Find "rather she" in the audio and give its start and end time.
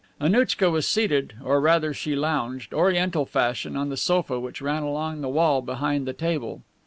1.61-2.15